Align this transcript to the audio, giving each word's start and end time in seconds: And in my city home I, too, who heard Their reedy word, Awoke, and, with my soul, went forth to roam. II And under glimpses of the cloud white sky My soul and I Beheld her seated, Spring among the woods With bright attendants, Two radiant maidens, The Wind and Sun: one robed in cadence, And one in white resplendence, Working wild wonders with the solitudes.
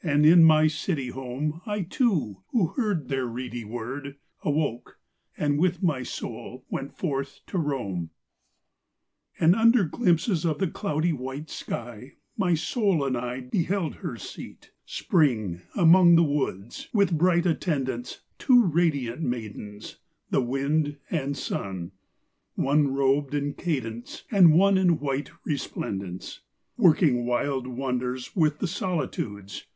And 0.00 0.24
in 0.24 0.44
my 0.44 0.68
city 0.68 1.08
home 1.08 1.60
I, 1.66 1.82
too, 1.82 2.42
who 2.52 2.68
heard 2.68 3.08
Their 3.08 3.26
reedy 3.26 3.64
word, 3.64 4.16
Awoke, 4.44 4.98
and, 5.36 5.58
with 5.58 5.82
my 5.82 6.02
soul, 6.04 6.64
went 6.70 6.94
forth 6.96 7.40
to 7.48 7.58
roam. 7.58 8.08
II 8.08 8.08
And 9.44 9.54
under 9.56 9.84
glimpses 9.84 10.46
of 10.46 10.60
the 10.60 10.68
cloud 10.68 11.04
white 11.14 11.50
sky 11.50 12.14
My 12.38 12.54
soul 12.54 13.04
and 13.04 13.18
I 13.18 13.40
Beheld 13.40 13.96
her 13.96 14.16
seated, 14.16 14.70
Spring 14.86 15.62
among 15.74 16.14
the 16.14 16.22
woods 16.22 16.88
With 16.94 17.18
bright 17.18 17.44
attendants, 17.44 18.22
Two 18.38 18.64
radiant 18.64 19.20
maidens, 19.20 19.98
The 20.30 20.40
Wind 20.40 20.96
and 21.10 21.36
Sun: 21.36 21.90
one 22.54 22.94
robed 22.94 23.34
in 23.34 23.52
cadence, 23.52 24.22
And 24.30 24.54
one 24.54 24.78
in 24.78 25.00
white 25.00 25.32
resplendence, 25.44 26.40
Working 26.78 27.26
wild 27.26 27.66
wonders 27.66 28.34
with 28.36 28.60
the 28.60 28.68
solitudes. 28.68 29.66